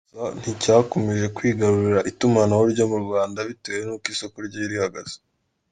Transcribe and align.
Gusa 0.13 0.25
nticyakomeje 0.39 1.25
kwigarurira 1.35 1.99
itumanaho 2.11 2.63
ryo 2.73 2.85
mu 2.91 2.97
Rwanda 3.05 3.39
bitewe 3.49 3.81
n’uko 3.85 4.05
isoko 4.13 4.35
ryari 4.47 4.71
rihagaze. 4.73 5.17